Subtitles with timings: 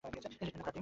[0.11, 0.79] Treatment না ঘোড়ার ডিম!